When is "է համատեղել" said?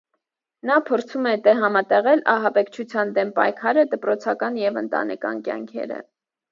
1.31-2.25